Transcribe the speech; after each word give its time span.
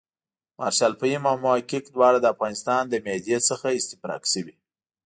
مارشال 0.59 0.93
فهیم 0.99 1.23
او 1.31 1.35
محقق 1.45 1.83
دواړه 1.95 2.19
د 2.21 2.25
افغانستان 2.33 2.81
له 2.91 2.97
معدې 3.05 3.37
څخه 3.49 3.67
استفراق 3.79 4.23
شوي. 4.33 4.55